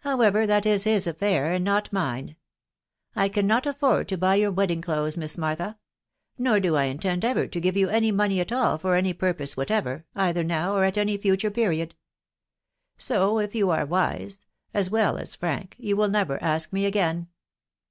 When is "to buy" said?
4.10-4.34